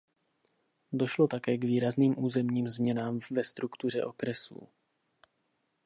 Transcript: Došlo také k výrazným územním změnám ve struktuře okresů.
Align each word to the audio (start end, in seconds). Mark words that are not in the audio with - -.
Došlo 0.91 1.27
také 1.27 1.57
k 1.57 1.63
výrazným 1.63 2.15
územním 2.23 2.67
změnám 2.67 3.19
ve 3.31 3.43
struktuře 3.43 4.03
okresů. 4.05 4.67